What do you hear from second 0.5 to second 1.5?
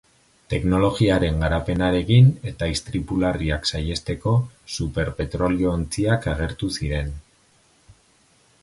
Teknologiaren